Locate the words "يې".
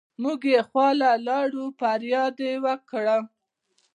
0.51-0.59, 2.45-2.53